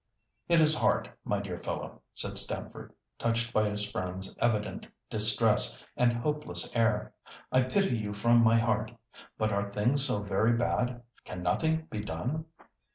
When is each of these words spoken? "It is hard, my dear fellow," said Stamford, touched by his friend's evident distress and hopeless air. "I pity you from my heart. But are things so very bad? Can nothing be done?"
"It 0.49 0.61
is 0.61 0.75
hard, 0.75 1.11
my 1.23 1.41
dear 1.41 1.59
fellow," 1.59 2.01
said 2.15 2.39
Stamford, 2.39 2.91
touched 3.19 3.53
by 3.53 3.69
his 3.69 3.87
friend's 3.87 4.35
evident 4.39 4.87
distress 5.11 5.77
and 5.95 6.11
hopeless 6.11 6.75
air. 6.75 7.13
"I 7.51 7.61
pity 7.61 7.99
you 7.99 8.15
from 8.15 8.43
my 8.43 8.57
heart. 8.57 8.91
But 9.37 9.53
are 9.53 9.71
things 9.71 10.03
so 10.03 10.23
very 10.23 10.53
bad? 10.57 11.03
Can 11.23 11.43
nothing 11.43 11.85
be 11.91 12.01
done?" 12.03 12.45